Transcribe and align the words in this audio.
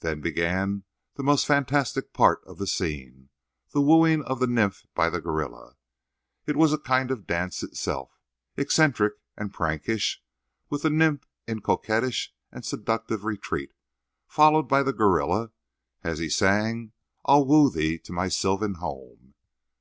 Then 0.00 0.20
began 0.20 0.82
the 1.14 1.22
most 1.22 1.46
fantastic 1.46 2.12
part 2.12 2.42
of 2.48 2.58
the 2.58 2.66
scene—the 2.66 3.80
wooing 3.80 4.24
of 4.24 4.40
the 4.40 4.48
nymph 4.48 4.84
by 4.92 5.08
the 5.08 5.20
gorilla. 5.20 5.76
It 6.46 6.56
was 6.56 6.72
a 6.72 6.78
kind 6.78 7.12
of 7.12 7.28
dance 7.28 7.62
itself—eccentric 7.62 9.12
and 9.36 9.54
prankish, 9.54 10.20
with 10.68 10.82
the 10.82 10.90
nymph 10.90 11.28
in 11.46 11.60
coquettish 11.60 12.34
and 12.50 12.64
seductive 12.64 13.24
retreat, 13.24 13.70
followed 14.26 14.64
by 14.64 14.82
the 14.82 14.92
gorilla 14.92 15.52
as 16.02 16.18
he 16.18 16.28
sang 16.28 16.90
"I'll 17.24 17.46
Woo 17.46 17.70
Thee 17.70 18.00
to 18.00 18.12
My 18.12 18.26
Sylvan 18.26 18.78
Home." 18.82 19.34